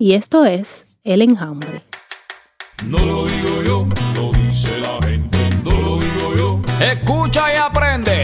y 0.00 0.14
esto 0.14 0.46
es 0.46 0.86
El 1.04 1.20
Enjambre. 1.20 1.82
No 2.86 2.98
lo 3.04 3.26
digo 3.26 3.62
yo, 3.62 3.86
lo 4.14 4.32
dice 4.32 4.80
la 4.80 4.98
gente. 5.06 5.38
No 5.62 5.70
lo 5.72 5.98
digo 5.98 6.36
yo, 6.36 6.60
Escucha 6.82 7.52
y 7.52 7.56
aprende. 7.58 8.19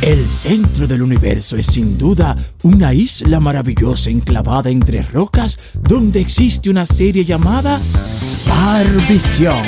El 0.00 0.24
centro 0.30 0.86
del 0.86 1.02
universo 1.02 1.56
es 1.56 1.66
sin 1.66 1.98
duda 1.98 2.36
una 2.62 2.94
isla 2.94 3.40
maravillosa 3.40 4.10
enclavada 4.10 4.70
entre 4.70 5.02
rocas 5.02 5.58
donde 5.74 6.20
existe 6.20 6.70
una 6.70 6.86
serie 6.86 7.24
llamada 7.24 7.80
Farvisión. 8.44 9.62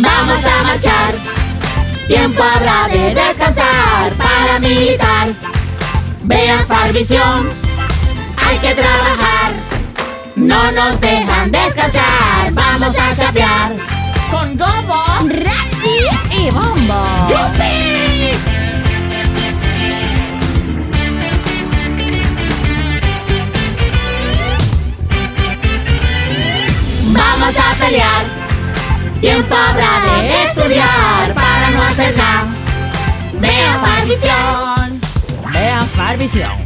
Vamos 0.00 0.44
a 0.44 0.62
marchar. 0.64 1.18
Tiempo 2.06 2.42
habrá 2.42 2.88
de 2.88 3.14
descansar 3.14 4.12
para 4.18 4.60
militar. 4.60 5.34
Vean 6.24 6.66
Farvisión. 6.66 7.48
Hay 8.36 8.58
que 8.58 8.74
trabajar. 8.74 9.33
No 10.44 10.70
nos 10.72 11.00
dejan 11.00 11.50
descansar. 11.50 12.52
Vamos 12.52 12.94
a 12.98 13.16
chapear. 13.16 13.72
Con 14.30 14.56
Gobo, 14.58 15.02
Raxi 15.26 15.96
y 16.38 16.50
Bombo. 16.50 17.06
¡Yupi! 17.30 18.54
Vamos 27.12 27.56
a 27.56 27.74
pelear. 27.82 28.26
Tiempo 29.22 29.54
habrá 29.54 30.00
de 30.20 30.44
estudiar 30.44 31.34
para 31.34 31.70
no 31.70 31.82
hacer 31.84 32.14
nada. 32.18 32.46
Vea 33.40 33.80
Farvisión. 33.82 35.00
Vean 35.52 35.88
Farvisión. 35.88 36.63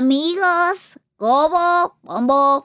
Amigos, 0.00 0.98
Gobo, 1.18 1.98
Bombo, 2.00 2.64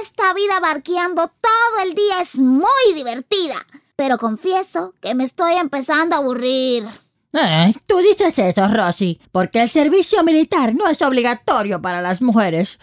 esta 0.00 0.32
vida 0.32 0.58
barqueando 0.58 1.28
todo 1.28 1.82
el 1.84 1.94
día 1.94 2.22
es 2.22 2.36
muy 2.36 2.94
divertida. 2.94 3.56
Pero 3.94 4.16
confieso 4.16 4.94
que 5.02 5.14
me 5.14 5.24
estoy 5.24 5.56
empezando 5.56 6.16
a 6.16 6.20
aburrir. 6.20 6.88
Eh, 7.34 7.74
tú 7.86 7.98
dices 7.98 8.38
eso, 8.38 8.66
Rosy, 8.68 9.20
porque 9.32 9.60
el 9.60 9.68
servicio 9.68 10.24
militar 10.24 10.74
no 10.74 10.88
es 10.88 11.02
obligatorio 11.02 11.82
para 11.82 12.00
las 12.00 12.22
mujeres. 12.22 12.78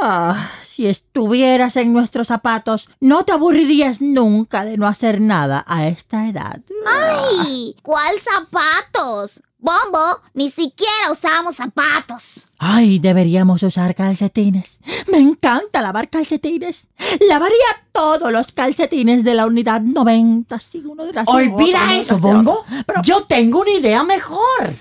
Ah, 0.00 0.52
si 0.64 0.86
estuvieras 0.86 1.76
en 1.76 1.92
nuestros 1.92 2.28
zapatos, 2.28 2.88
no 3.00 3.26
te 3.26 3.32
aburrirías 3.32 4.00
nunca 4.00 4.64
de 4.64 4.78
no 4.78 4.86
hacer 4.86 5.20
nada 5.20 5.62
a 5.68 5.88
esta 5.88 6.26
edad. 6.26 6.62
¡Ay! 6.86 7.76
¿Cuál 7.82 8.18
zapatos? 8.18 9.42
Bombo, 9.60 10.20
ni 10.34 10.50
siquiera 10.50 11.10
usamos 11.12 11.56
zapatos. 11.56 12.46
Ay, 12.62 12.98
deberíamos 12.98 13.62
usar 13.62 13.94
calcetines. 13.94 14.80
Me 15.10 15.18
encanta 15.18 15.80
lavar 15.80 16.08
calcetines. 16.10 16.88
Lavaría 17.28 17.56
todos 17.92 18.30
los 18.30 18.52
calcetines 18.52 19.24
de 19.24 19.34
la 19.34 19.46
unidad 19.46 19.80
90 19.80 20.58
si 20.60 20.78
uno 20.78 21.04
de 21.04 21.12
las 21.14 21.26
Olvida 21.26 21.94
eso, 21.96 22.18
Bongo. 22.18 22.64
Pero- 22.86 23.00
Yo 23.02 23.24
tengo 23.24 23.60
una 23.60 23.70
idea 23.70 24.02
mejor. 24.02 24.74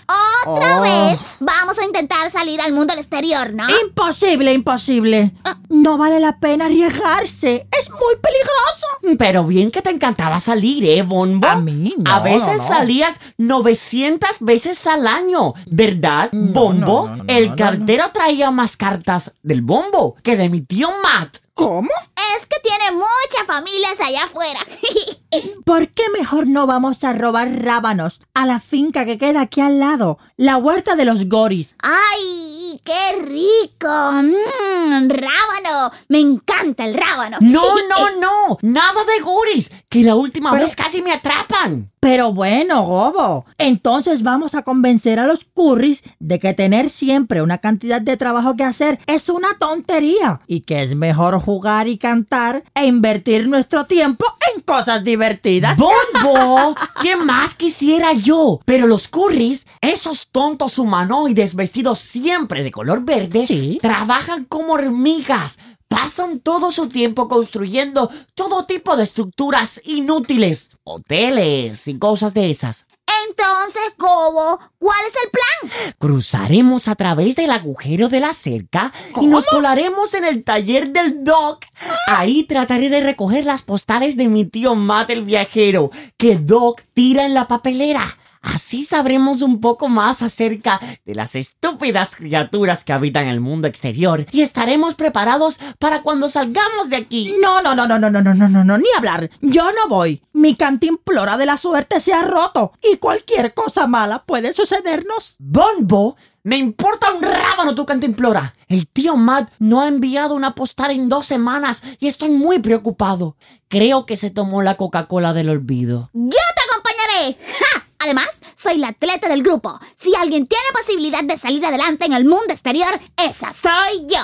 Otra 0.45 0.79
Oh. 0.79 0.81
vez 0.81 1.19
vamos 1.39 1.77
a 1.77 1.85
intentar 1.85 2.29
salir 2.31 2.59
al 2.61 2.73
mundo 2.73 2.91
al 2.93 2.99
exterior, 2.99 3.53
¿no? 3.53 3.63
Imposible, 3.85 4.53
imposible. 4.53 5.31
No 5.69 5.97
vale 5.97 6.19
la 6.19 6.37
pena 6.39 6.65
arriesgarse. 6.65 7.67
Es 7.79 7.89
muy 7.89 8.15
peligroso. 8.21 9.17
Pero 9.17 9.45
bien 9.45 9.71
que 9.71 9.81
te 9.81 9.89
encantaba 9.89 10.39
salir, 10.41 10.83
¿eh, 10.85 11.01
Bombo? 11.01 11.47
A 11.47 11.55
mí 11.55 11.93
no, 11.97 12.11
A 12.11 12.19
veces 12.19 12.57
no, 12.57 12.63
no. 12.63 12.67
salías 12.67 13.19
900 13.37 14.29
veces 14.41 14.68
al 14.87 15.07
año, 15.07 15.53
¿verdad, 15.69 16.29
No, 16.31 16.51
Bombo? 16.53 17.07
no, 17.07 17.15
no, 17.17 17.23
no, 17.23 17.23
El 17.27 17.55
cartero 17.55 18.05
traía 18.13 18.51
más 18.51 18.77
cartas 18.77 19.33
del 19.43 19.61
Bombo 19.61 20.15
que 20.23 20.35
de 20.37 20.49
mi 20.49 20.61
tío 20.61 20.89
Matt. 21.03 21.37
¿Cómo? 21.53 21.89
Es 22.37 22.45
que 22.47 22.59
tiene 22.67 22.91
muchas 22.91 23.45
familias 23.47 23.93
allá 23.99 24.23
afuera. 24.25 24.59
¿Por 25.65 25.87
qué 25.89 26.03
mejor 26.17 26.47
no 26.47 26.65
vamos 26.65 27.03
a 27.03 27.13
robar 27.13 27.63
rábanos 27.63 28.19
a 28.33 28.45
la 28.45 28.59
finca 28.59 29.05
que 29.05 29.17
queda 29.17 29.41
aquí 29.41 29.61
al 29.61 29.79
lado? 29.79 30.17
La 30.37 30.57
huerta 30.57 30.95
de 30.95 31.05
los 31.05 31.27
goris. 31.29 31.75
¡Ay, 31.83 32.81
qué 32.83 33.21
rico! 33.21 33.87
¡Mmm! 33.87 35.07
¡Rábano! 35.09 35.91
Me 36.07 36.19
encanta 36.19 36.85
el 36.85 36.93
rábano. 36.95 37.37
No, 37.41 37.63
no, 37.87 38.09
no. 38.19 38.57
Nada 38.61 39.03
de 39.05 39.21
guris, 39.21 39.69
que 39.89 40.03
la 40.03 40.15
última 40.15 40.51
Pero- 40.51 40.65
vez 40.65 40.75
casi 40.75 41.01
me 41.01 41.11
atrapan. 41.13 41.91
Pero 42.01 42.33
bueno, 42.33 42.83
Gobo, 42.85 43.45
entonces 43.57 44.23
vamos 44.23 44.55
a 44.55 44.63
convencer 44.63 45.19
a 45.19 45.27
los 45.27 45.39
curris 45.53 46.01
de 46.19 46.39
que 46.39 46.53
tener 46.53 46.89
siempre 46.89 47.41
una 47.41 47.57
cantidad 47.57 47.99
de 47.99 48.15
trabajo 48.15 48.55
que 48.55 48.63
hacer 48.63 48.99
es 49.05 49.27
una 49.27 49.49
tontería 49.59 50.39
y 50.47 50.61
que 50.61 50.81
es 50.81 50.95
mejor 50.95 51.37
jugar 51.41 51.89
y 51.89 51.97
cantar 52.09 52.63
e 52.73 52.85
invertir 52.87 53.47
nuestro 53.47 53.85
tiempo 53.85 54.25
en 54.55 54.61
cosas 54.61 55.03
divertidas. 55.03 55.77
¡Bombo! 55.77 56.75
¿Qué 57.03 57.15
más 57.15 57.53
quisiera 57.53 58.13
yo? 58.13 58.59
Pero 58.65 58.87
los 58.87 59.07
curris, 59.07 59.67
esos 59.79 60.27
tontos 60.31 60.79
humanoides 60.79 61.53
vestidos 61.53 61.99
siempre 61.99 62.63
de 62.63 62.71
color 62.71 63.03
verde, 63.03 63.45
Sí. 63.45 63.77
trabajan 63.81 64.45
como 64.45 64.73
hormigas. 64.73 65.59
Pasan 65.87 66.39
todo 66.39 66.71
su 66.71 66.87
tiempo 66.87 67.27
construyendo 67.27 68.09
todo 68.33 68.65
tipo 68.65 68.95
de 68.97 69.03
estructuras 69.03 69.79
inútiles, 69.85 70.71
hoteles 70.83 71.87
y 71.87 71.97
cosas 71.99 72.33
de 72.33 72.49
esas. 72.49 72.85
Entonces, 73.29 73.93
Gobo, 73.97 74.59
¿cuál 74.79 74.99
es 75.07 75.13
el 75.23 75.29
plan? 75.29 75.93
Cruzaremos 75.97 76.87
a 76.87 76.95
través 76.95 77.35
del 77.35 77.51
agujero 77.51 78.09
de 78.09 78.19
la 78.19 78.33
cerca 78.33 78.91
y 79.19 79.27
nos 79.27 79.45
colaremos 79.45 80.13
en 80.13 80.25
el 80.25 80.43
taller 80.43 80.91
del 80.91 81.23
Doc. 81.23 81.65
Ahí 82.07 82.43
trataré 82.43 82.89
de 82.89 83.01
recoger 83.01 83.45
las 83.45 83.61
postales 83.61 84.17
de 84.17 84.27
mi 84.27 84.45
tío 84.45 84.75
Matt 84.75 85.09
el 85.11 85.23
viajero, 85.23 85.91
que 86.17 86.35
Doc 86.35 86.81
tira 86.93 87.25
en 87.25 87.33
la 87.33 87.47
papelera. 87.47 88.18
Así 88.41 88.83
sabremos 88.83 89.41
un 89.41 89.59
poco 89.59 89.89
más 89.89 90.21
acerca 90.21 90.79
de 91.05 91.15
las 91.15 91.35
estúpidas 91.35 92.15
criaturas 92.15 92.83
que 92.83 92.93
habitan 92.93 93.27
el 93.27 93.41
mundo 93.41 93.67
exterior 93.67 94.25
y 94.31 94.41
estaremos 94.41 94.95
preparados 94.95 95.59
para 95.77 96.01
cuando 96.01 96.29
salgamos 96.29 96.89
de 96.89 96.95
aquí. 96.95 97.35
No, 97.41 97.61
no, 97.61 97.75
no, 97.75 97.87
no, 97.87 97.99
no, 97.99 98.09
no, 98.09 98.21
no, 98.21 98.33
no, 98.33 98.49
no, 98.49 98.63
no, 98.63 98.77
ni 98.77 98.85
hablar. 98.97 99.29
Yo 99.41 99.71
no 99.73 99.89
voy. 99.89 100.23
Mi 100.33 100.55
cantimplora 100.55 101.37
de 101.37 101.45
la 101.45 101.57
suerte 101.57 101.99
se 101.99 102.13
ha 102.13 102.21
roto 102.21 102.71
y 102.81 102.97
cualquier 102.97 103.53
cosa 103.53 103.87
mala 103.87 104.23
puede 104.23 104.53
sucedernos. 104.53 105.35
Bombo, 105.37 106.15
me 106.43 106.57
importa 106.57 107.13
un 107.13 107.21
rábano 107.21 107.75
tu 107.75 107.85
cantimplora. 107.85 108.53
El 108.67 108.87
tío 108.87 109.17
Matt 109.17 109.51
no 109.59 109.81
ha 109.81 109.87
enviado 109.87 110.35
una 110.35 110.55
postal 110.55 110.91
en 110.91 111.09
dos 111.09 111.25
semanas 111.25 111.83
y 111.99 112.07
estoy 112.07 112.29
muy 112.29 112.59
preocupado. 112.59 113.35
Creo 113.67 114.05
que 114.05 114.15
se 114.15 114.29
tomó 114.29 114.61
la 114.61 114.77
Coca-Cola 114.77 115.33
del 115.33 115.49
olvido. 115.49 116.09
¡Yo 116.13 116.29
te 116.29 116.61
acompañaré! 116.71 117.37
¡Ja! 117.59 117.88
Además, 117.99 118.27
soy 118.55 118.77
la 118.77 118.89
atleta 118.89 119.27
del 119.27 119.43
grupo. 119.43 119.77
Si 119.97 120.15
alguien 120.15 120.47
tiene 120.47 120.63
posibilidad 120.73 121.23
de 121.23 121.37
salir 121.37 121.65
adelante 121.65 122.05
en 122.05 122.13
el 122.13 122.23
mundo 122.23 122.45
exterior, 122.49 122.99
esa 123.17 123.51
soy 123.51 124.05
yo. 124.07 124.19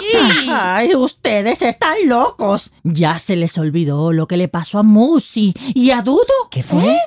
Ay, 0.50 0.96
ustedes 0.96 1.62
están 1.62 1.96
locos. 2.06 2.72
Ya 2.84 3.20
se 3.20 3.36
les 3.36 3.58
olvidó 3.58 4.14
lo 4.14 4.28
que 4.28 4.38
le 4.38 4.48
pasó 4.48 4.80
a 4.80 4.84
Musi 4.84 5.54
y 5.74 5.92
a 5.92 6.02
Dudo. 6.02 6.24
¿Qué 6.50 6.64
fue? 6.64 6.98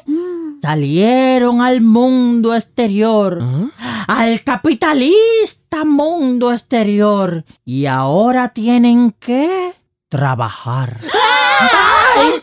Salieron 0.60 1.62
al 1.62 1.81
mundo 1.81 2.54
exterior, 2.54 3.38
¿Ah? 3.78 4.04
al 4.08 4.43
capitalista 4.43 5.84
mundo 5.84 6.52
exterior, 6.52 7.44
y 7.64 7.87
ahora 7.87 8.48
tienen 8.50 9.12
que 9.12 9.72
trabajar. 10.08 10.98
¡Ay, 11.02 11.38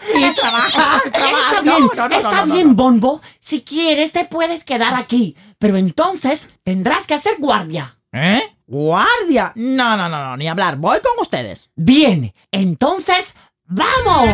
sí, 0.05 0.25
trabajar, 0.35 1.01
Está 1.05 1.61
bien, 1.61 1.89
está 2.11 2.45
bien, 2.45 2.75
Bombo. 2.75 3.21
Si 3.39 3.61
quieres, 3.61 4.11
te 4.11 4.25
puedes 4.25 4.63
quedar 4.63 4.93
aquí. 4.95 5.35
Pero 5.59 5.77
entonces 5.77 6.49
tendrás 6.63 7.07
que 7.07 7.13
hacer 7.13 7.37
guardia. 7.39 7.97
¿Eh? 8.11 8.41
¿Guardia? 8.67 9.51
No, 9.55 9.95
no, 9.97 10.09
no, 10.09 10.23
no, 10.23 10.37
ni 10.37 10.47
hablar. 10.47 10.77
Voy 10.77 10.99
con 10.99 11.21
ustedes. 11.21 11.69
Bien, 11.75 12.33
entonces, 12.51 13.35
¡vamos! 13.65 14.29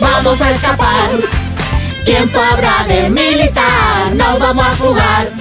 Vamos 0.00 0.40
a 0.40 0.50
escapar. 0.50 1.10
Tiempo 2.04 2.38
habrá 2.38 2.84
de 2.86 3.08
militar. 3.10 4.12
No 4.14 4.38
vamos 4.38 4.66
a 4.66 4.76
jugar. 4.76 5.32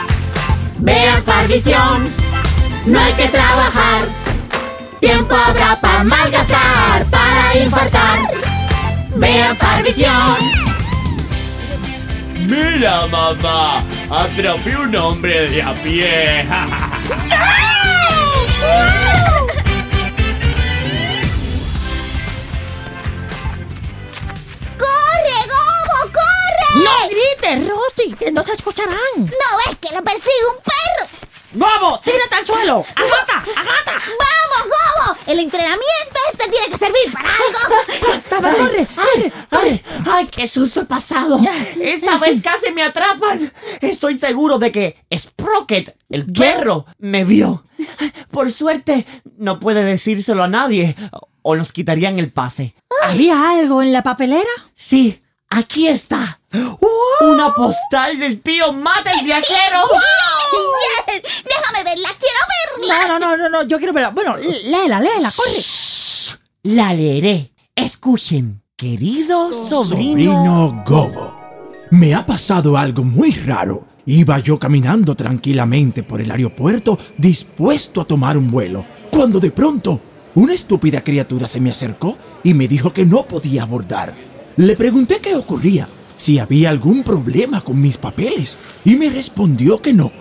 Vean 0.79 1.23
Farvisión. 1.23 2.07
No 2.85 2.99
hay 2.99 3.13
que 3.13 3.27
trabajar. 3.27 4.03
Tiempo 4.99 5.35
habrá 5.35 5.79
para 5.81 6.03
malgastar, 6.05 7.05
para 7.33 7.57
infartar. 7.57 8.19
Vean 9.15 9.57
Farvisión. 9.57 10.37
Mira, 12.45 13.07
mamá, 13.07 13.83
atrapé 14.09 14.75
un 14.75 14.95
hombre 14.95 15.49
de 15.49 15.61
a 15.61 15.73
pie. 15.83 16.45
¡Corre, 24.77 25.39
Gobo, 25.53 25.99
corre! 26.11 26.67
¡No 26.83 26.95
grites, 27.09 27.67
Rosy, 27.67 28.13
que 28.13 28.31
no 28.31 28.43
se 28.43 28.53
escucharán! 28.53 29.13
¿No 29.17 29.49
ves 29.65 29.77
que 29.81 29.95
lo 29.95 30.03
persigue 30.03 30.45
un 30.49 30.57
perro? 30.61 31.03
¡Gobo, 31.53 31.99
tírate 31.99 32.35
al 32.35 32.45
suelo! 32.45 32.85
¡Agata, 32.95 33.37
agata! 33.55 33.93
¡Vamos, 34.19 34.42
Gobo! 34.63 35.17
El 35.25 35.39
entrenamiento 35.39 36.19
este 36.31 36.49
tiene 36.49 36.67
que 36.69 36.77
servir 36.77 37.11
para 37.11 37.29
algo. 37.29 38.21
¡Taba, 38.29 38.53
corre, 38.53 38.87
corre! 38.95 39.33
¡Ay, 39.51 39.83
ay, 40.11 40.27
qué 40.27 40.47
susto 40.47 40.81
he 40.81 40.85
pasado! 40.85 41.39
Esta 41.79 42.17
vez 42.17 42.41
casi 42.41 42.71
me 42.71 42.83
atrapan. 42.83 43.51
Estoy 43.81 44.17
seguro 44.17 44.59
de 44.59 44.71
que 44.71 45.05
Sprocket, 45.15 45.95
el 46.09 46.25
perro, 46.31 46.85
me 46.99 47.25
vio. 47.25 47.65
Por 48.31 48.51
suerte, 48.51 49.05
no 49.37 49.59
puede 49.59 49.83
decírselo 49.83 50.43
a 50.43 50.47
nadie 50.47 50.95
o 51.41 51.55
nos 51.55 51.71
quitarían 51.71 52.19
el 52.19 52.31
pase. 52.31 52.75
¿Había 53.03 53.51
algo 53.51 53.81
en 53.81 53.91
la 53.91 54.01
papelera? 54.01 54.49
Sí, 54.73 55.21
aquí 55.49 55.87
está. 55.87 56.39
Una 57.21 57.53
postal 57.53 58.19
del 58.19 58.41
tío 58.41 58.73
Mata 58.73 59.11
el 59.11 59.25
viajero. 59.25 59.81
Yes, 61.07 61.21
Déjame 61.43 61.83
verla, 61.83 62.09
quiero 62.19 62.39
verla. 62.49 62.62
No, 62.87 63.07
no, 63.07 63.19
no, 63.19 63.37
no, 63.37 63.49
no, 63.49 63.63
yo 63.67 63.77
quiero 63.77 63.93
verla. 63.93 64.09
Bueno, 64.09 64.35
léela, 64.37 64.99
léela, 64.99 65.31
corre. 65.35 65.59
La 66.63 66.93
leeré. 66.93 67.51
Escuchen, 67.75 68.61
querido 68.75 69.51
sobrino. 69.51 70.13
Sobrino 70.13 70.83
Gobo, 70.85 71.33
me 71.91 72.13
ha 72.13 72.25
pasado 72.25 72.77
algo 72.77 73.03
muy 73.03 73.31
raro. 73.31 73.87
Iba 74.05 74.39
yo 74.39 74.59
caminando 74.59 75.15
tranquilamente 75.15 76.03
por 76.03 76.19
el 76.19 76.29
aeropuerto, 76.29 76.97
dispuesto 77.17 78.01
a 78.01 78.05
tomar 78.05 78.37
un 78.37 78.51
vuelo, 78.51 78.85
cuando 79.11 79.39
de 79.39 79.51
pronto 79.51 80.01
una 80.35 80.53
estúpida 80.53 81.03
criatura 81.03 81.47
se 81.47 81.61
me 81.61 81.71
acercó 81.71 82.17
y 82.43 82.53
me 82.53 82.67
dijo 82.67 82.91
que 82.91 83.05
no 83.05 83.23
podía 83.23 83.63
abordar. 83.63 84.15
Le 84.57 84.75
pregunté 84.75 85.19
qué 85.21 85.35
ocurría, 85.35 85.87
si 86.15 86.37
había 86.37 86.69
algún 86.69 87.03
problema 87.03 87.61
con 87.61 87.79
mis 87.79 87.97
papeles, 87.97 88.57
y 88.83 88.95
me 88.95 89.09
respondió 89.09 89.81
que 89.81 89.93
no. 89.93 90.11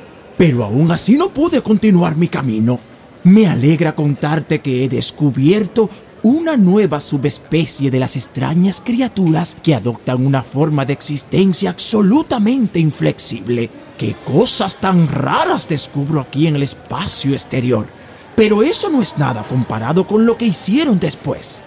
Pero 0.42 0.64
aún 0.64 0.90
así 0.90 1.14
no 1.14 1.32
pude 1.32 1.62
continuar 1.62 2.16
mi 2.16 2.26
camino. 2.26 2.80
Me 3.22 3.46
alegra 3.46 3.94
contarte 3.94 4.60
que 4.60 4.82
he 4.82 4.88
descubierto 4.88 5.88
una 6.24 6.56
nueva 6.56 7.00
subespecie 7.00 7.92
de 7.92 8.00
las 8.00 8.16
extrañas 8.16 8.82
criaturas 8.84 9.56
que 9.62 9.72
adoptan 9.72 10.26
una 10.26 10.42
forma 10.42 10.84
de 10.84 10.94
existencia 10.94 11.70
absolutamente 11.70 12.80
inflexible. 12.80 13.70
¡Qué 13.96 14.16
cosas 14.24 14.80
tan 14.80 15.06
raras 15.06 15.68
descubro 15.68 16.20
aquí 16.20 16.48
en 16.48 16.56
el 16.56 16.64
espacio 16.64 17.34
exterior! 17.34 17.86
Pero 18.34 18.64
eso 18.64 18.90
no 18.90 19.00
es 19.00 19.16
nada 19.18 19.44
comparado 19.44 20.08
con 20.08 20.26
lo 20.26 20.36
que 20.36 20.46
hicieron 20.46 20.98
después. 20.98 21.62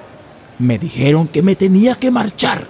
Me 0.59 0.77
dijeron 0.77 1.29
que 1.29 1.41
me 1.41 1.55
tenía 1.55 1.95
que 1.95 2.11
marchar 2.11 2.67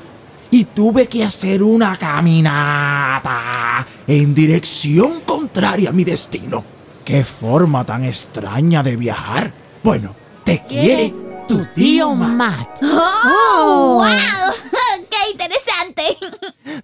y 0.51 0.66
tuve 0.66 1.08
que 1.08 1.24
hacer 1.24 1.63
una 1.63 1.96
caminata 1.98 3.86
en 4.08 4.36
dirección 4.36 5.22
contraria 5.22 5.35
a 5.63 5.92
mi 5.94 6.04
destino. 6.04 6.66
¡Qué 7.06 7.24
forma 7.24 7.86
tan 7.86 8.04
extraña 8.04 8.84
de 8.84 8.98
viajar! 8.98 9.54
Bueno, 9.84 10.13
te 10.44 10.66
quiere 10.66 11.13
tu 11.48 11.66
tío 11.74 12.13
Matt. 12.13 12.81
Matt. 12.81 12.84
¡Oh! 12.84 14.04
¡Wow! 14.04 14.54
¡Qué 15.10 15.31
interesante! 15.31 16.18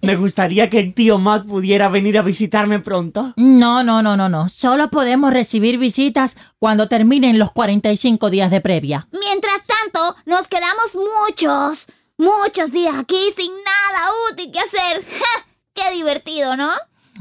Me 0.00 0.16
gustaría 0.16 0.70
que 0.70 0.78
el 0.78 0.94
tío 0.94 1.18
Matt 1.18 1.46
pudiera 1.46 1.90
venir 1.90 2.16
a 2.16 2.22
visitarme 2.22 2.78
pronto. 2.78 3.34
No, 3.36 3.84
no, 3.84 4.02
no, 4.02 4.16
no, 4.16 4.30
no. 4.30 4.48
Solo 4.48 4.88
podemos 4.88 5.34
recibir 5.34 5.76
visitas 5.76 6.34
cuando 6.58 6.88
terminen 6.88 7.38
los 7.38 7.52
45 7.52 8.30
días 8.30 8.50
de 8.50 8.62
previa. 8.62 9.06
Mientras 9.12 9.60
tanto, 9.66 10.16
nos 10.24 10.48
quedamos 10.48 10.96
muchos, 11.26 11.88
muchos 12.16 12.72
días 12.72 12.96
aquí 12.96 13.20
sin 13.36 13.50
nada 13.52 14.08
útil 14.30 14.50
que 14.50 14.60
hacer. 14.60 15.04
¡Ja! 15.18 15.46
¡Qué 15.74 15.94
divertido, 15.94 16.56
¿no? 16.56 16.70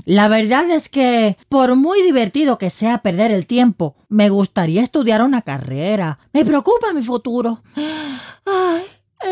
La 0.06 0.28
verdad 0.28 0.70
es 0.70 0.90
que, 0.90 1.38
por 1.50 1.76
muy 1.76 2.02
divertido 2.02 2.58
que 2.58 2.70
sea 2.70 3.00
perder 3.00 3.32
el 3.32 3.46
tiempo, 3.46 3.96
me 4.10 4.30
gustaría 4.30 4.82
estudiar 4.84 5.22
una 5.22 5.42
carrera. 5.42 6.20
Me 6.34 6.46
preocupa 6.46 6.94
mi 6.94 7.04
futuro. 7.04 7.62
Ay, 7.76 8.84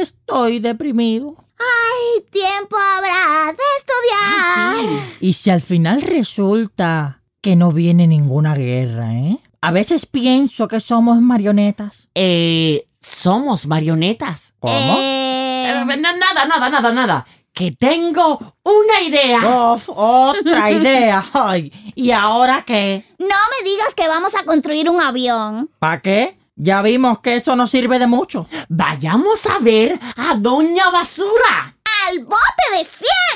estoy 0.02 0.60
deprimido. 0.60 1.36
¡Ay, 1.58 2.24
tiempo 2.32 2.78
habrá 2.78 3.52
de 3.52 3.64
estudiar! 3.80 5.16
Y 5.20 5.34
si 5.34 5.50
al 5.50 5.62
final 5.62 6.02
resulta 6.02 7.22
que 7.42 7.56
no 7.56 7.72
viene 7.72 8.08
ninguna 8.08 8.56
guerra, 8.56 9.14
¿eh? 9.14 9.40
A 9.62 9.72
veces 9.72 10.06
pienso 10.06 10.68
que 10.68 10.80
somos 10.80 11.20
marionetas. 11.20 12.08
Eh, 12.16 12.88
somos 13.02 13.66
marionetas. 13.66 14.54
Eh, 14.64 15.66
Eh, 15.70 15.74
no, 15.86 15.96
nada, 15.96 16.46
nada, 16.46 16.70
nada, 16.70 16.92
nada. 16.94 17.26
Que 17.60 17.74
tengo 17.74 18.56
una 18.64 19.02
idea. 19.02 19.74
Uf, 19.74 19.90
otra 19.90 20.72
idea. 20.80 21.26
Ay, 21.34 21.74
¿y 21.94 22.12
ahora 22.12 22.64
qué? 22.66 23.04
no 23.20 23.26
me 23.28 23.70
digas 23.70 23.94
que 23.98 24.08
vamos 24.08 24.34
a 24.34 24.46
construir 24.46 24.90
un 24.90 25.02
avión. 25.02 25.70
¿Para 25.78 26.00
qué? 26.02 26.38
Ya 26.56 26.82
vimos 26.82 27.20
que 27.20 27.36
eso 27.36 27.58
no 27.58 27.68
sirve 27.68 28.00
de 28.00 28.08
mucho. 28.08 28.48
Vayamos 28.70 29.46
a 29.46 29.60
ver 29.60 30.00
a 30.16 30.36
Doña 30.36 30.90
Basura. 30.90 31.76
¡Al 32.08 32.20
bote 32.24 32.78
de 32.78 32.88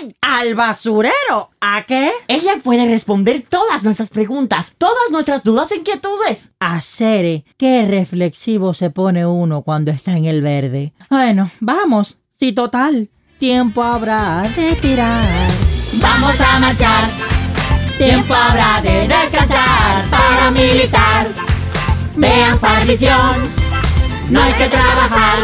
100! 0.07 0.15
¿Al 0.21 0.55
basurero? 0.55 1.51
¿A 1.59 1.83
qué? 1.85 2.09
Ella 2.29 2.53
puede 2.63 2.87
responder 2.87 3.43
todas 3.49 3.83
nuestras 3.83 4.07
preguntas, 4.07 4.73
todas 4.77 5.11
nuestras 5.11 5.43
dudas 5.43 5.69
e 5.73 5.79
inquietudes. 5.79 6.47
A 6.61 6.79
Cere, 6.79 7.43
qué 7.57 7.83
reflexivo 7.85 8.73
se 8.73 8.89
pone 8.89 9.25
uno 9.25 9.63
cuando 9.63 9.91
está 9.91 10.15
en 10.15 10.23
el 10.23 10.41
verde. 10.41 10.93
Bueno, 11.09 11.51
vamos. 11.59 12.15
Sí, 12.39 12.53
total. 12.53 13.09
Tiempo 13.43 13.83
habrá 13.83 14.43
de 14.55 14.73
tirar. 14.77 15.27
¡Vamos 15.95 16.39
a 16.39 16.59
marchar! 16.59 17.11
Tiempo 17.97 18.33
habrá 18.33 18.79
de 18.81 19.05
descansar 19.05 20.05
para 20.09 20.49
militar. 20.49 21.27
Vean 22.15 22.57
Farvisión, 22.57 23.43
no 24.29 24.41
hay 24.41 24.53
que 24.53 24.69
trabajar. 24.69 25.39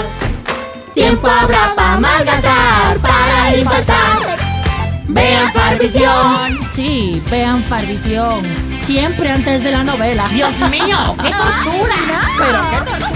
Tiempo 0.93 1.27
habrá 1.27 1.75
para 1.75 1.99
malgastar, 1.99 2.97
para 2.99 3.57
infartar. 3.57 4.37
Vean 5.09 5.51
Farvisión. 5.51 6.57
Sí, 6.73 7.21
vean 7.29 7.61
Farvisión. 7.63 8.47
Siempre 8.81 9.29
antes 9.29 9.61
de 9.61 9.71
la 9.71 9.83
novela. 9.83 10.29
Dios 10.29 10.57
mío, 10.69 11.17
qué 11.21 11.31
tortura. 11.31 11.95
Pero 12.37 12.61
qué 12.71 12.91
tortura. 12.91 13.08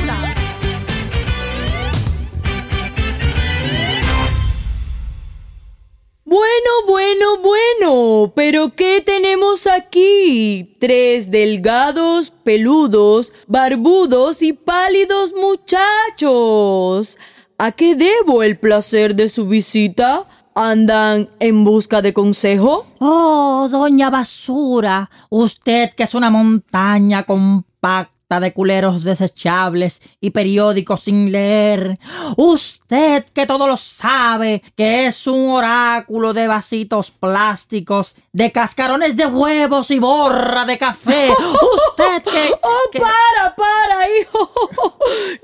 Bueno, 6.88 7.38
bueno, 7.38 8.34
pero 8.36 8.76
¿qué 8.76 9.02
tenemos 9.06 9.68
aquí? 9.68 10.76
Tres 10.80 11.32
delgados, 11.32 12.32
peludos, 12.32 13.34
barbudos 13.48 14.42
y 14.42 14.54
pálidos 14.54 15.34
muchachos. 15.34 17.18
¿A 17.58 17.72
qué 17.72 17.96
debo 17.96 18.44
el 18.44 18.58
placer 18.58 19.16
de 19.16 19.30
su 19.30 19.48
visita? 19.48 20.28
¿Andan 20.56 21.30
en 21.40 21.64
busca 21.64 22.02
de 22.02 22.14
consejo? 22.14 22.86
Oh, 23.00 23.68
doña 23.72 24.10
Basura, 24.10 25.10
usted 25.30 25.94
que 25.96 26.04
es 26.04 26.14
una 26.14 26.30
montaña 26.30 27.24
compacta 27.24 28.13
de 28.40 28.54
culeros 28.54 29.04
desechables 29.04 30.02
y 30.22 30.30
periódicos 30.32 31.02
sin 31.02 31.32
leer. 31.32 32.00
Usted 32.38 33.26
que 33.34 33.46
todo 33.46 33.68
lo 33.68 33.78
sabe, 33.78 34.62
que 34.76 35.08
es 35.08 35.26
un 35.28 35.50
oráculo 35.50 36.34
de 36.34 36.48
vasitos 36.48 37.12
plásticos, 37.12 38.16
de 38.32 38.52
cascarones 38.52 39.16
de 39.18 39.26
huevos 39.28 39.92
y 39.92 40.00
borra 40.00 40.66
de 40.66 40.78
café. 40.78 41.30
Usted 41.90 42.24
que... 42.24 42.54
¡Oh, 42.62 42.90
que- 42.92 43.00
para, 43.00 43.56
para, 43.56 44.08
hijo! 44.20 44.52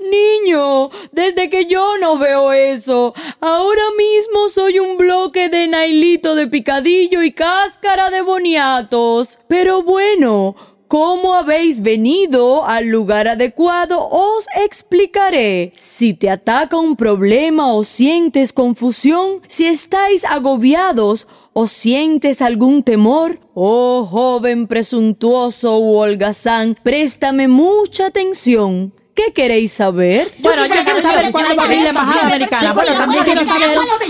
Niño, 0.00 0.90
desde 1.12 1.50
que 1.50 1.66
yo 1.66 1.98
no 1.98 2.18
veo 2.18 2.52
eso, 2.52 3.14
ahora 3.40 3.82
mismo 3.96 4.48
soy 4.48 4.78
un 4.78 4.96
bloque 4.96 5.48
de 5.48 5.68
nailito 5.68 6.34
de 6.34 6.46
picadillo 6.46 7.22
y 7.22 7.32
cáscara 7.32 8.10
de 8.10 8.22
boniatos. 8.22 9.38
Pero 9.48 9.82
bueno, 9.82 10.54
¿cómo 10.90 11.36
habéis 11.36 11.82
venido 11.82 12.66
al 12.66 12.88
lugar 12.88 13.28
adecuado? 13.28 14.08
Os 14.10 14.46
explicaré. 14.56 15.72
Si 15.76 16.14
te 16.14 16.28
ataca 16.28 16.76
un 16.76 16.96
problema 16.96 17.72
o 17.72 17.84
sientes 17.84 18.52
confusión, 18.52 19.40
si 19.46 19.66
estáis 19.66 20.24
agobiados, 20.24 21.28
¿O 21.52 21.66
sientes 21.66 22.42
algún 22.42 22.84
temor? 22.84 23.40
Oh 23.54 24.06
joven 24.08 24.68
presuntuoso 24.68 25.78
u 25.78 25.96
holgazán, 25.98 26.76
préstame 26.80 27.48
mucha 27.48 28.06
atención. 28.06 28.94
¿Qué 29.16 29.32
queréis 29.32 29.72
saber? 29.72 30.32
Bueno, 30.38 30.64
yo 30.64 30.74
quiero 30.84 31.02
saber 31.02 31.32
cuándo 31.32 31.56
va 31.56 31.62
a 31.62 31.66
abrir 31.66 31.82
la 31.82 31.88
embajada 31.88 32.26
americana. 32.28 32.72
Bueno, 32.72 32.92
también 32.92 33.24
quiero 33.24 33.44
saber 33.44 33.74
cuándo 33.74 33.94
es 33.96 34.08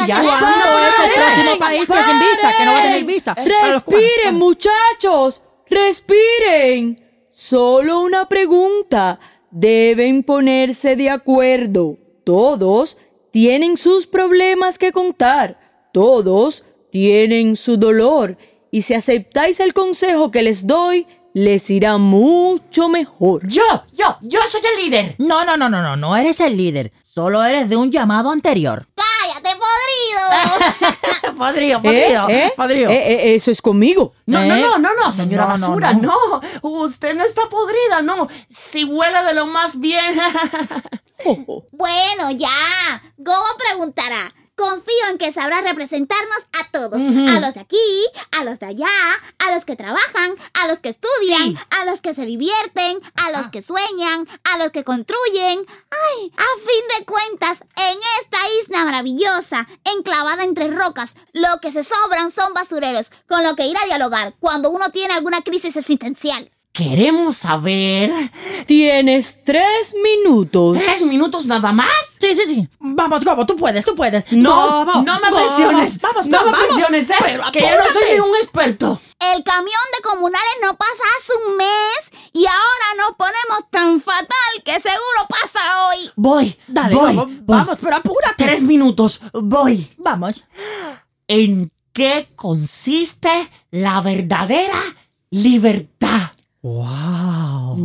el 1.06 1.12
próximo 1.14 1.58
país 1.58 1.87
que 1.87 2.04
sin 2.04 2.18
visa, 2.20 2.56
que 2.58 2.64
no 2.66 2.72
va 2.72 2.78
a 2.78 2.82
tener 2.82 3.04
visa. 3.04 3.34
Respiren, 3.34 4.34
muchachos. 4.34 5.40
Respiren. 5.70 7.00
Solo 7.30 8.00
una 8.00 8.28
pregunta. 8.28 9.20
Deben 9.50 10.22
ponerse 10.24 10.96
de 10.96 11.10
acuerdo. 11.10 11.96
Todos 12.24 12.98
tienen 13.30 13.76
sus 13.76 14.06
problemas 14.06 14.78
que 14.78 14.92
contar. 14.92 15.88
Todos 15.92 16.64
tienen 16.90 17.56
su 17.56 17.76
dolor. 17.76 18.36
Y 18.70 18.82
si 18.82 18.94
aceptáis 18.94 19.60
el 19.60 19.72
consejo 19.72 20.30
que 20.30 20.42
les 20.42 20.66
doy, 20.66 21.06
les 21.32 21.70
irá 21.70 21.98
mucho 21.98 22.88
mejor. 22.88 23.46
Yo, 23.46 23.62
yo, 23.92 24.16
yo 24.22 24.40
soy 24.50 24.60
el 24.76 24.84
líder. 24.84 25.14
No, 25.18 25.44
no, 25.44 25.56
no, 25.56 25.68
no, 25.68 25.82
no, 25.82 25.96
no 25.96 26.16
eres 26.16 26.40
el 26.40 26.56
líder. 26.56 26.92
Solo 27.04 27.42
eres 27.44 27.68
de 27.68 27.76
un 27.76 27.90
llamado 27.90 28.30
anterior. 28.30 28.88
¡Cállate, 28.94 29.29
podrido! 30.00 31.37
Podrido, 31.38 31.78
¿Eh? 31.78 31.83
podrido, 31.83 32.28
¿Eh? 32.28 32.52
podrido. 32.57 32.90
Eh, 32.90 33.12
eh, 33.12 33.35
eso 33.35 33.50
es 33.50 33.62
conmigo. 33.62 34.12
No, 34.26 34.45
no, 34.45 34.54
¿Eh? 34.54 34.61
no, 34.61 34.78
no, 34.78 34.90
no, 34.95 35.12
señora 35.12 35.45
No, 35.45 35.69
basura, 35.69 35.92
no. 35.95 36.14
no. 36.62 36.69
Usted 36.69 37.14
no 37.14 37.25
está 37.25 37.49
podrida, 37.49 38.02
no. 38.02 38.28
Si 38.50 38.85
huele 38.85 39.23
de 39.25 39.35
lo 39.35 39.47
más 39.47 39.78
bien. 39.78 40.14
bueno, 41.73 42.30
ya. 42.33 43.02
Gobo 43.16 43.47
preguntará. 43.59 44.33
Confío 44.61 45.07
en 45.11 45.17
que 45.17 45.33
sabrá 45.33 45.62
representarnos 45.62 46.38
a 46.61 46.71
todos. 46.71 47.00
A 47.00 47.40
los 47.40 47.55
de 47.55 47.61
aquí, 47.61 47.76
a 48.38 48.45
los 48.45 48.59
de 48.61 48.67
allá, 48.67 48.88
a 49.38 49.55
los 49.55 49.64
que 49.64 49.75
trabajan, 49.75 50.35
a 50.52 50.69
los 50.69 50.81
que 50.81 50.90
estudian, 50.90 51.52
Sí. 51.52 51.57
a 51.81 51.87
los 51.87 52.02
que 52.02 52.12
se 52.12 52.26
divierten, 52.26 52.99
a 53.17 53.31
los 53.38 53.49
que 53.50 53.62
sueñan, 53.62 54.29
a 54.52 54.59
los 54.59 54.71
que 54.71 54.85
construyen. 54.85 55.61
Ay, 55.90 56.33
a 56.37 56.45
fin 56.59 56.99
de 56.99 57.05
cuentas, 57.07 57.61
en 57.62 57.99
esta 58.23 58.38
isla 58.61 58.85
maravillosa, 58.85 59.67
enclavada 59.97 60.45
entre 60.45 60.69
rocas, 60.71 61.14
lo 61.33 61.59
que 61.62 61.71
se 61.71 61.83
sobran 61.83 62.31
son 62.31 62.52
basureros, 62.52 63.12
con 63.29 63.43
lo 63.43 63.57
que 63.57 63.64
ir 63.67 63.79
a 63.83 63.87
dialogar 63.87 64.35
cuando 64.40 64.69
uno 64.69 64.90
tiene 64.90 65.14
alguna 65.14 65.40
crisis 65.40 65.75
existencial. 65.76 66.50
Queremos 66.73 67.37
saber. 67.38 68.12
Tienes 68.67 69.38
tres 69.45 69.95
minutos. 70.05 70.76
¿Tres 70.79 71.00
minutos 71.02 71.47
nada 71.47 71.73
más? 71.73 71.88
Sí, 72.20 72.34
sí, 72.36 72.42
sí. 72.46 72.68
Vamos, 72.80 73.24
Gobo, 73.24 73.46
tú 73.46 73.56
puedes, 73.56 73.84
tú 73.84 73.94
puedes. 73.94 74.30
No, 74.32 74.84
Gobo, 74.84 75.02
no 75.02 75.20
me 75.20 75.30
Gobo, 75.30 75.42
presiones. 75.42 76.00
Vamos, 76.00 76.26
no 76.26 76.44
me 76.44 76.50
vamos. 76.52 76.66
presiones, 76.66 77.08
eh. 77.10 77.14
Pero 77.18 77.44
que 77.52 77.60
yo 77.60 77.66
no 77.68 77.74
soy 77.76 77.86
apúrate. 77.88 78.14
ni 78.14 78.20
un 78.20 78.36
experto. 78.36 79.00
El 79.34 79.42
camión 79.44 79.80
de 79.96 80.02
comunales 80.02 80.52
no 80.62 80.76
pasa 80.76 81.02
hace 81.18 81.32
un 81.48 81.56
mes 81.56 82.10
y 82.32 82.44
ahora 82.46 82.94
nos 82.98 83.16
ponemos 83.16 83.70
tan 83.70 84.00
fatal 84.00 84.62
que 84.64 84.74
seguro 84.74 85.26
pasa 85.28 85.60
hoy. 85.88 86.10
Voy, 86.16 86.56
Dale, 86.68 86.94
voy, 86.94 87.14
Gobo, 87.14 87.26
voy. 87.26 87.40
vamos, 87.46 87.78
pero 87.80 87.96
apúrate. 87.96 88.44
Tres 88.44 88.62
minutos, 88.62 89.20
voy. 89.32 89.90
Vamos. 89.98 90.44
¿En 91.26 91.70
qué 91.92 92.28
consiste 92.36 93.50
la 93.70 94.00
verdadera 94.02 94.78
libertad? 95.30 96.32
Wow. 96.62 97.76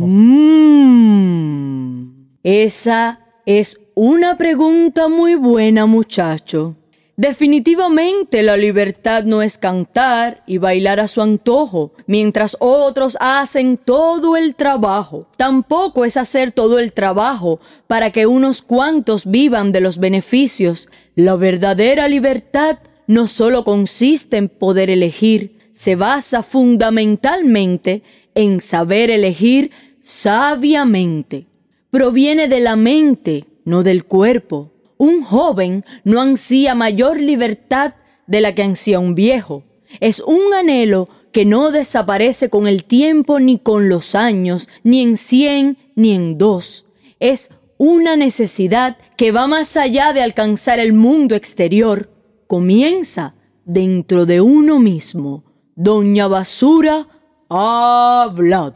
Mm, 0.86 2.26
esa 2.42 3.20
es 3.46 3.80
una 3.98 4.36
pregunta 4.36 5.08
muy 5.08 5.36
buena, 5.36 5.86
muchacho. 5.86 6.76
Definitivamente 7.16 8.42
la 8.42 8.58
libertad 8.58 9.24
no 9.24 9.40
es 9.40 9.56
cantar 9.56 10.42
y 10.46 10.58
bailar 10.58 11.00
a 11.00 11.08
su 11.08 11.22
antojo, 11.22 11.92
mientras 12.06 12.58
otros 12.60 13.16
hacen 13.20 13.78
todo 13.78 14.36
el 14.36 14.54
trabajo. 14.54 15.26
Tampoco 15.38 16.04
es 16.04 16.18
hacer 16.18 16.52
todo 16.52 16.78
el 16.78 16.92
trabajo 16.92 17.58
para 17.86 18.10
que 18.10 18.26
unos 18.26 18.60
cuantos 18.60 19.24
vivan 19.24 19.72
de 19.72 19.80
los 19.80 19.96
beneficios. 19.96 20.90
La 21.14 21.36
verdadera 21.36 22.06
libertad 22.06 22.80
no 23.06 23.26
solo 23.26 23.64
consiste 23.64 24.36
en 24.36 24.50
poder 24.50 24.90
elegir, 24.90 25.56
se 25.72 25.96
basa 25.96 26.42
fundamentalmente 26.42 28.02
en 28.34 28.60
saber 28.60 29.08
elegir 29.08 29.70
sabiamente. 30.02 31.46
Proviene 31.90 32.46
de 32.46 32.60
la 32.60 32.76
mente, 32.76 33.46
no 33.66 33.82
del 33.82 34.04
cuerpo. 34.04 34.72
Un 34.96 35.22
joven 35.22 35.84
no 36.04 36.22
ansía 36.22 36.74
mayor 36.74 37.20
libertad 37.20 37.94
de 38.26 38.40
la 38.40 38.54
que 38.54 38.62
ansía 38.62 38.98
un 38.98 39.14
viejo. 39.14 39.64
Es 40.00 40.20
un 40.20 40.54
anhelo 40.54 41.10
que 41.32 41.44
no 41.44 41.70
desaparece 41.70 42.48
con 42.48 42.66
el 42.66 42.84
tiempo 42.84 43.38
ni 43.38 43.58
con 43.58 43.90
los 43.90 44.14
años, 44.14 44.70
ni 44.82 45.02
en 45.02 45.18
cien 45.18 45.76
ni 45.94 46.14
en 46.14 46.38
dos. 46.38 46.86
Es 47.20 47.50
una 47.76 48.16
necesidad 48.16 48.96
que 49.18 49.32
va 49.32 49.46
más 49.46 49.76
allá 49.76 50.14
de 50.14 50.22
alcanzar 50.22 50.78
el 50.78 50.94
mundo 50.94 51.34
exterior. 51.34 52.08
Comienza 52.46 53.34
dentro 53.66 54.24
de 54.24 54.40
uno 54.40 54.78
mismo. 54.78 55.44
Doña 55.74 56.26
Basura 56.26 57.06
ha 57.50 58.22
hablado. 58.22 58.74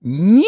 ¡Ño! 0.00 0.42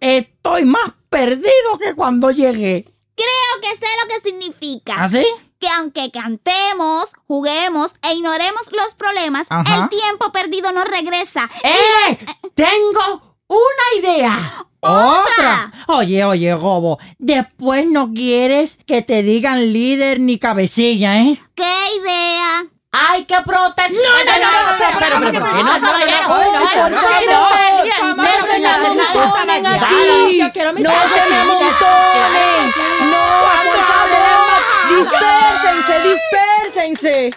Estoy 0.00 0.64
más 0.64 0.94
perdido 1.12 1.78
que 1.78 1.94
cuando 1.94 2.30
llegué. 2.32 2.86
Creo 3.14 3.60
que 3.60 3.68
sé 3.78 3.86
lo 4.02 4.08
que 4.08 4.20
significa. 4.28 5.04
¿Así? 5.04 5.24
Que 5.60 5.68
aunque 5.68 6.10
cantemos, 6.10 7.10
juguemos 7.28 7.92
e 8.02 8.14
ignoremos 8.14 8.62
los 8.72 8.94
problemas, 8.96 9.46
Ajá. 9.48 9.76
el 9.84 9.88
tiempo 9.90 10.32
perdido 10.32 10.72
no 10.72 10.82
regresa. 10.82 11.48
¡Eh! 11.62 12.18
Tengo 12.54 13.36
una 13.46 14.00
idea. 14.00 14.66
¡Otra! 14.80 15.72
Oye, 15.86 16.24
oye, 16.24 16.54
Gobo, 16.54 16.98
después 17.18 17.86
no 17.86 18.12
quieres 18.12 18.78
que 18.86 19.02
te 19.02 19.22
digan 19.22 19.72
líder 19.72 20.18
ni 20.18 20.38
cabecilla, 20.40 21.20
¿eh? 21.22 21.40
¡Qué 21.54 21.74
idea! 22.00 22.64
Hay 22.94 23.24
que 23.24 23.36
protestar. 23.46 23.90
No, 23.90 23.98
no, 23.98 24.34
no, 24.36 24.50
no, 24.52 24.88
pero, 24.98 25.18
no, 25.18 25.32
no, 25.32 25.40
no, 25.40 25.46
Ay, 25.46 25.62
no, 25.64 25.68
no, 25.72 25.86
favor, 25.86 26.44
no, 26.44 26.60
no 26.82 26.90
no, 26.90 26.98
se 26.98 27.08
me 28.44 28.60
no, 28.60 28.68
no, 28.68 29.00
amontonen 29.00 29.62
no, 29.62 29.70
no, 29.70 29.76
aquí. 29.76 30.38
yo 30.38 30.52
quiero 30.52 30.72
mi 30.74 30.82
No 30.82 30.90
se 30.90 30.96
me 30.98 31.08
familia. 31.08 31.40
amontonen. 31.40 32.62
No, 33.10 33.22
por 33.64 33.80
favor. 33.88 34.98
Dispérsense, 34.98 35.94
dispérsense. 36.10 37.30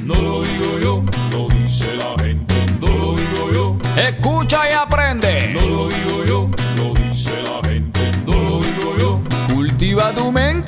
No 0.00 0.14
lo 0.14 0.42
digo 0.42 0.78
yo, 0.80 1.02
lo 1.30 1.48
dice 1.54 1.86
la 1.96 2.10
gente. 2.24 2.54
No 2.80 2.88
lo 2.88 3.14
digo 3.14 3.52
yo, 3.52 3.76
Escucha 4.02 4.68
y 4.68 4.72
aprende. 4.72 5.52
no 5.54 5.60
lo 5.60 5.88
digo 5.88 6.24
yo, 6.24 6.50
lo 6.76 6.94
dice 6.94 7.42
la 7.42 7.60
gente. 7.68 8.00
No 8.26 8.32
lo 8.34 8.60
digo 8.60 8.96
yo. 8.98 9.20
Cultiva 9.54 10.10
tu 10.10 10.32
mente. 10.32 10.65